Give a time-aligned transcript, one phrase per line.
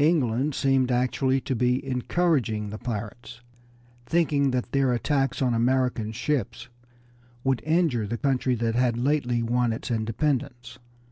[0.00, 3.42] England seemed actually to be encouraging the pirates,
[4.06, 6.68] thinking that their attacks on American ships
[7.44, 10.80] would injure the country that had lately won its independence.